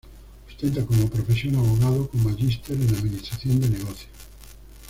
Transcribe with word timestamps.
Ostenta 0.47 0.83
como 0.83 1.07
profesión 1.07 1.57
Abogado 1.57 2.09
con 2.09 2.23
magister 2.23 2.75
en 2.75 2.89
administración 2.89 3.59
de 3.59 3.69
negocios. 3.69 4.09